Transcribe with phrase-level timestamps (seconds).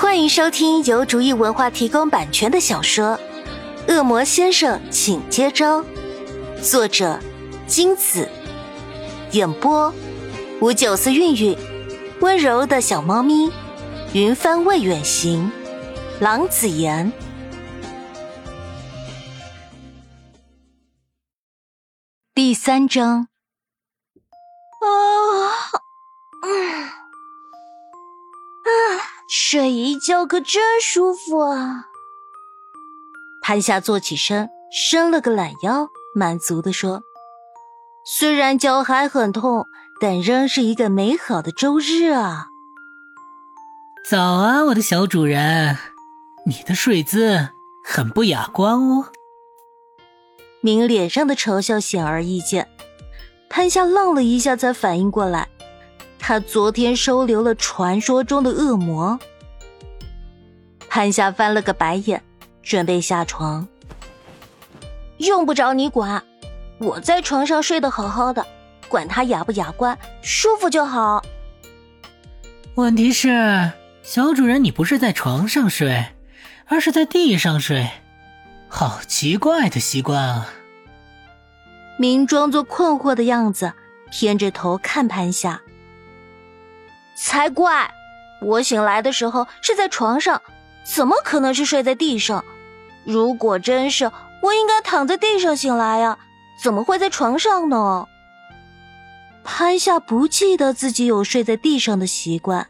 [0.00, 3.18] 欢迎收听由竹意文化提供版权的小说
[3.92, 5.82] 《恶魔先生，请接招》，
[6.62, 7.18] 作者
[7.66, 8.28] 金子，
[9.32, 9.92] 演播
[10.60, 11.58] 吴九思、韵韵，
[12.20, 13.50] 温柔的小猫咪，
[14.12, 15.50] 云帆未远行，
[16.20, 17.12] 郎子言。
[22.32, 23.26] 第三章。
[24.80, 24.86] 啊，
[26.46, 26.97] 嗯，啊，
[29.50, 31.86] 睡一觉可真舒服啊！
[33.40, 37.02] 潘夏坐起身，伸了个懒腰，满足的说
[38.04, 39.64] ：“虽然脚还很痛，
[40.02, 42.48] 但仍是一个美好的周日啊！”
[44.06, 45.78] 早啊，我的小主人，
[46.44, 47.48] 你的睡姿
[47.82, 49.06] 很不雅观哦。
[50.60, 52.68] 明脸上的嘲笑显而易见。
[53.48, 55.48] 潘夏愣了一下，才反应过来，
[56.18, 59.18] 他昨天收留了传说中的恶魔。
[60.98, 62.20] 潘夏翻了个白眼，
[62.60, 63.68] 准备下床。
[65.18, 66.24] 用不着你管，
[66.78, 68.44] 我在床上睡得好好的，
[68.88, 71.24] 管他雅不雅观，舒服就好。
[72.74, 73.70] 问题是，
[74.02, 76.04] 小主人，你不是在床上睡，
[76.66, 77.88] 而是在地上睡，
[78.66, 80.48] 好奇怪的习惯啊！
[81.96, 83.72] 明装作困惑的样子，
[84.10, 85.60] 偏着头看潘夏。
[87.16, 87.88] 才怪！
[88.42, 90.42] 我醒来的时候是在床上，
[90.94, 92.44] 怎么可能是睡在地上？
[93.04, 94.10] 如果真是，
[94.42, 96.18] 我应该躺在地上醒来呀，
[96.62, 98.06] 怎么会在床上呢？
[99.44, 102.68] 潘夏不记得自己有睡在地上的习惯。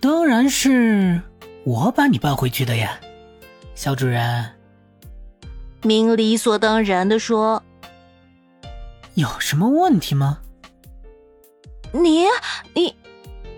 [0.00, 1.20] 当然是
[1.64, 2.98] 我把你抱回去的呀，
[3.74, 4.50] 小主人。
[5.82, 7.62] 明理所当然的说
[9.14, 10.38] ：“有什么问题吗？
[11.92, 12.26] 你
[12.74, 12.94] 你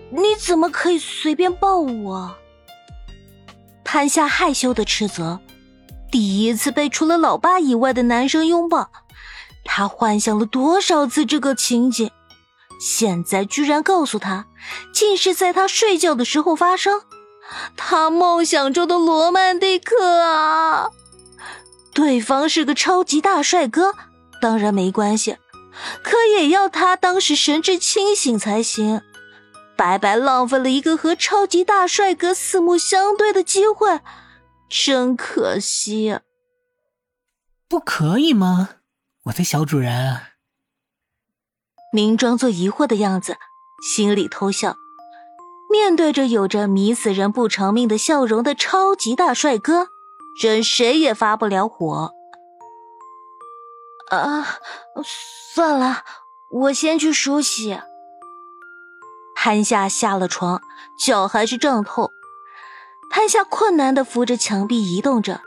[0.09, 2.35] 你怎么可以随便抱我？”
[3.93, 5.41] 潘夏害羞的斥责
[6.09, 8.89] ：“第一次被除了老爸以外的男生拥抱，
[9.65, 12.09] 他幻想了多少次这个情景，
[12.79, 14.45] 现在居然告诉他，
[14.93, 17.01] 竟是在他睡觉的时候发生，
[17.75, 20.91] 他梦想中的罗曼蒂克啊！”
[21.93, 23.93] 对方是个超级大帅哥，
[24.41, 25.35] 当然没关系，
[26.01, 29.01] 可也要他当时神志清醒才行。
[29.75, 33.99] 白白浪费了一个和超级大帅哥四目相对的机会，
[34.69, 36.19] 真可惜。
[37.67, 38.69] 不可以吗，
[39.25, 40.21] 我的小主人？
[41.93, 43.37] 明装作疑惑的样子，
[43.81, 44.75] 心里偷笑。
[45.71, 49.87] 面对着有着迷死人不偿命的笑容的超级大帅哥。
[50.41, 52.13] 任谁也发不了火。
[54.09, 54.59] 啊，
[55.53, 56.05] 算了，
[56.51, 57.81] 我先去梳洗。
[59.43, 60.61] 潘夏下了床，
[61.03, 62.11] 脚还是胀痛。
[63.09, 65.41] 潘夏困难的扶着墙壁移动着，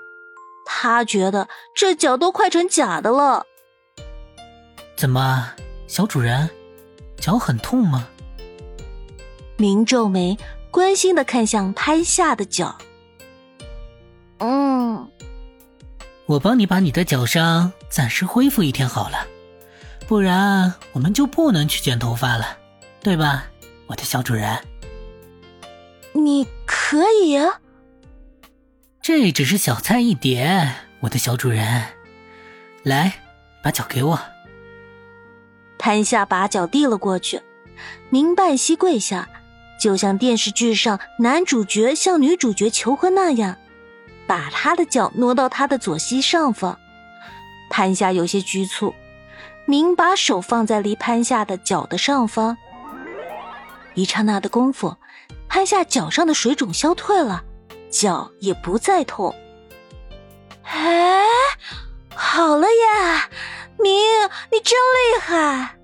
[0.67, 1.47] 他觉得
[1.77, 3.47] 这脚都快成假的了。
[4.97, 5.49] 怎么，
[5.87, 6.51] 小主人，
[7.19, 8.09] 脚很痛吗？
[9.57, 10.37] 明皱眉，
[10.73, 12.77] 关心的看向潘夏的脚。
[14.39, 15.09] 嗯，
[16.27, 19.25] 我帮你把你的脚伤暂时恢复一天好了，
[20.09, 22.59] 不然我们就不能去剪头发了，
[23.01, 23.45] 对吧，
[23.87, 24.59] 我的小主人？
[26.13, 27.39] 你可以？
[29.03, 31.85] 这只是小菜一碟，我的小主人。
[32.83, 33.15] 来，
[33.63, 34.21] 把脚给我。
[35.79, 37.43] 潘夏把脚递了过去，
[38.09, 39.29] 明半膝跪下，
[39.81, 43.57] 就像电视剧上男主角向女主角求婚那样。
[44.27, 46.79] 把他的脚挪到他的左膝上方，
[47.69, 48.95] 潘夏有些局促。
[49.67, 52.57] 明把手放在离潘夏的脚的上方，
[53.95, 54.97] 一刹那的功夫，
[55.49, 57.45] 潘夏脚上的水肿消退了，
[57.91, 59.35] 脚也不再痛。
[60.65, 61.25] 哎，
[62.15, 63.29] 好了呀，
[63.79, 63.93] 明，
[64.51, 65.77] 你真厉害！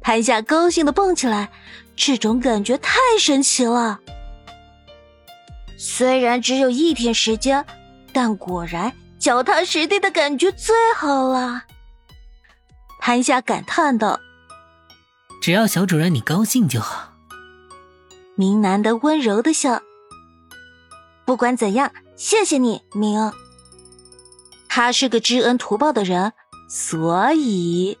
[0.00, 1.50] 潘夏高兴的蹦起来，
[1.94, 4.00] 这种感觉太神奇了。
[5.76, 7.64] 虽然只有一天时间，
[8.12, 11.62] 但果然脚踏实地的感觉最好了。
[12.98, 14.18] 潘夏感叹道
[15.40, 17.12] ：“只要小主人你高兴就好。”
[18.36, 19.82] 明难得温柔的笑。
[21.24, 23.32] 不管怎样，谢谢你，明。
[24.68, 26.32] 他是个知恩图报的人，
[26.68, 27.98] 所以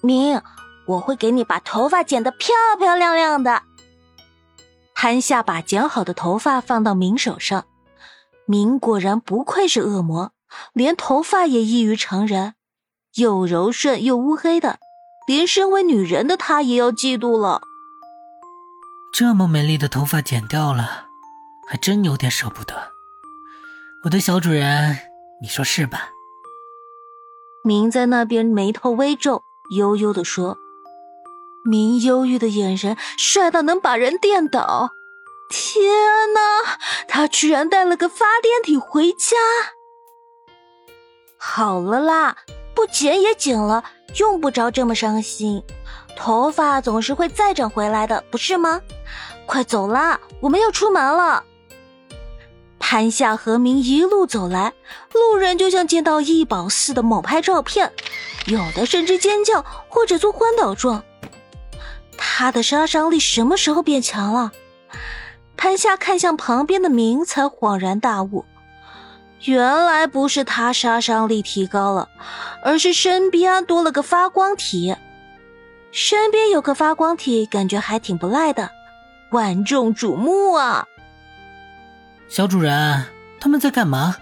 [0.00, 0.42] 明
[0.86, 3.62] 我会给你把头发剪得漂漂亮亮的。
[4.94, 7.66] 潘夏把剪好的头发放到明手上，
[8.46, 10.32] 明果然不愧是恶魔，
[10.72, 12.54] 连头发也异于常人，
[13.14, 14.78] 又柔顺又乌黑的，
[15.32, 17.62] 连身为女人的她也要嫉妒了。
[19.12, 21.06] 这么美丽的头发剪掉了，
[21.68, 22.92] 还真有点舍不得。
[24.04, 24.98] 我的小主人，
[25.42, 26.08] 你说是吧？
[27.64, 29.42] 明在那边眉头微皱，
[29.76, 30.58] 悠悠的说
[31.64, 34.90] ：“明忧郁的眼神帅到能把人电倒。
[35.48, 35.84] 天
[36.32, 39.36] 哪，他居然带了个发电体回家！
[41.36, 42.38] 好了啦，
[42.74, 43.84] 不剪也剪了，
[44.18, 45.62] 用不着这么伤心。
[46.16, 48.80] 头发总是会再长回来的，不是吗？
[49.46, 51.44] 快走啦，我们要出门了。”
[52.78, 54.72] 潘夏和明一路走来，
[55.14, 57.92] 路人就像见到异宝似的猛拍照片，
[58.46, 61.02] 有的甚至尖叫或者做昏倒状。
[62.16, 64.52] 他的杀伤力什么时候变强了？
[65.56, 68.44] 潘夏看向旁边的明，才恍然大悟，
[69.44, 72.08] 原来不是他杀伤力提高了，
[72.62, 74.94] 而是身边多了个发光体。
[75.90, 78.70] 身边有个发光体，感觉还挺不赖的，
[79.30, 80.86] 万众瞩目啊！
[82.28, 83.04] 小主人，
[83.40, 84.16] 他们在干嘛？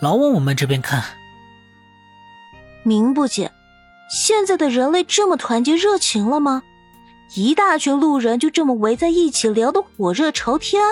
[0.00, 1.02] 老往我们这边看。
[2.82, 3.52] 明不解，
[4.10, 6.62] 现在的人类这么团结热情了吗？
[7.34, 10.82] 一大群路人就这么围在一起聊得火热朝天。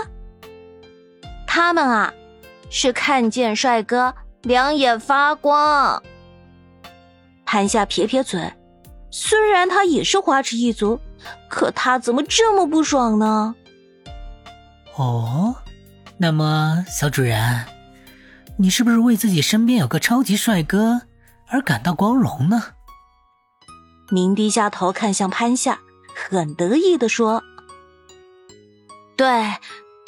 [1.47, 2.13] 他们啊，
[2.77, 4.13] 是看见帅哥
[4.43, 6.03] 两眼发光。
[7.47, 8.53] 潘夏撇撇嘴，
[9.13, 10.99] 虽然他也是花痴一族，
[11.49, 13.55] 可他怎么这么不爽呢？
[14.97, 15.55] 哦。
[16.17, 17.65] 那么，小主人，
[18.57, 21.03] 你是不是为自己身边有个超级帅哥
[21.47, 22.61] 而感到光荣呢？
[24.11, 25.79] 明低下头看向潘夏，
[26.29, 27.45] 很得意的说
[29.17, 29.53] ：“对，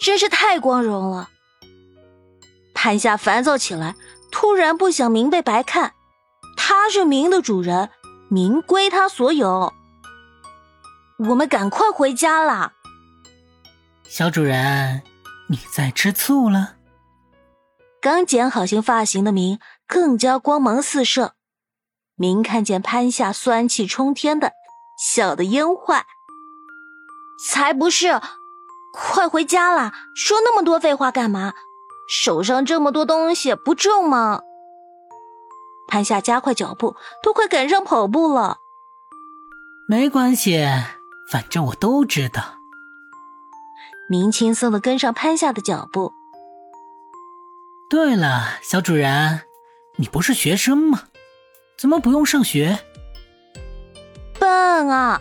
[0.00, 1.30] 真是太光荣了。”
[2.86, 3.96] 潘夏烦躁起来，
[4.30, 5.94] 突然不想明被白看。
[6.56, 7.90] 他是明的主人，
[8.28, 9.72] 明归他所有。
[11.18, 12.74] 我们赶快回家啦，
[14.08, 15.02] 小主人。
[15.48, 16.76] 你在吃醋了？
[18.00, 21.32] 刚剪好新发型的明更加光芒四射。
[22.14, 24.52] 明看见潘夏酸气冲天的，
[24.96, 26.06] 笑得嫣坏。
[27.48, 28.20] 才不是！
[28.94, 29.92] 快回家啦！
[30.14, 31.52] 说那么多废话干嘛？
[32.08, 34.40] 手上这么多东西不重吗？
[35.88, 38.58] 潘夏加快脚步，都快赶上跑步了。
[39.88, 40.66] 没关系，
[41.30, 42.42] 反正我都知道。
[44.08, 46.12] 明轻松的跟上潘夏的脚步。
[47.88, 49.42] 对了，小主人，
[49.96, 51.04] 你不是学生吗？
[51.78, 52.78] 怎么不用上学？
[54.40, 55.20] 笨啊！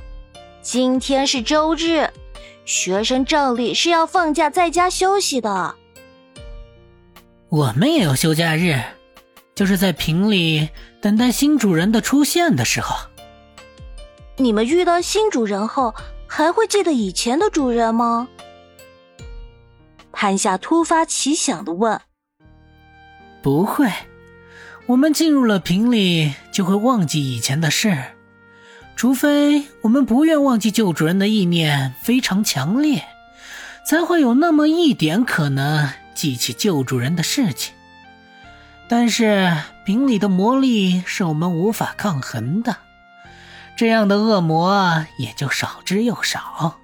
[0.63, 2.09] 今天是周日，
[2.65, 5.75] 学生照例是要放假在家休息的。
[7.55, 8.81] 我们也有休假日，
[9.55, 10.67] 就是在瓶里
[10.99, 12.97] 等待新主人的出现的时候。
[14.35, 15.95] 你们遇到新主人后，
[16.27, 18.27] 还会记得以前的主人吗？
[20.11, 22.01] 潘夏突发奇想的问
[23.41, 23.89] ：“不会，
[24.87, 27.97] 我们进入了瓶里就会忘记以前的事，
[28.97, 33.05] 除非我们不愿忘记旧主人的意念非常强烈，
[33.87, 37.75] 才会有那么一点可能记起救主人的事情。
[38.89, 42.77] 但是饼里的魔力是我们无法抗衡的，
[43.77, 46.79] 这样的恶魔也就少之又少。”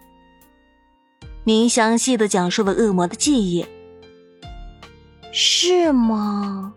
[1.44, 3.66] 您详细的讲述了恶魔的记忆，
[5.32, 6.74] 是吗？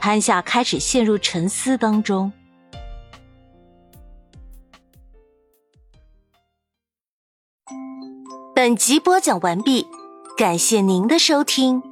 [0.00, 2.32] 潘夏开始陷入沉思当中。
[8.52, 9.79] 本集播讲完毕，
[10.40, 11.89] 感谢您的收听。